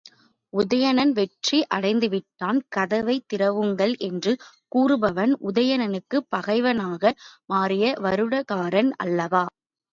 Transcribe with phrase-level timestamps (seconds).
[0.53, 4.33] உதயணன் வெற்றி அடைந்துவிட்டான் கதவைத் திறவுங்கள் என்று
[4.71, 7.13] கூறுபவன், உதயணனுக்குப் பகைவனாக
[7.49, 9.45] மாறிய வருடகாரன் அல்லவா?